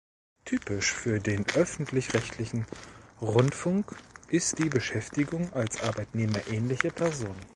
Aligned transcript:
Typisch 0.45 0.93
für 0.95 1.19
den 1.19 1.45
öffentlich-rechtlichen 1.53 2.65
Rundfunk 3.21 3.95
ist 4.29 4.57
die 4.57 4.67
Beschäftigung 4.67 5.53
als 5.53 5.83
arbeitnehmerähnliche 5.83 6.89
Person. 6.89 7.35